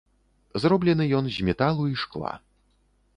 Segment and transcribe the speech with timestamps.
[0.61, 2.33] Зроблены ён з металу і шкла.